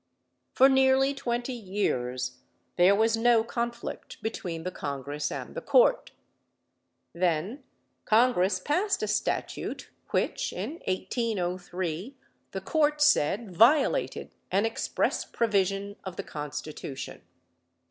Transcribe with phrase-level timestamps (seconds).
[0.55, 2.39] For nearly twenty years
[2.75, 6.09] there was no conflict between the Congress and the Court.
[7.13, 7.63] Then
[8.05, 12.17] Congress passed a statute which, in 1803,
[12.49, 17.21] the Court said violated an express provision of the Constitution.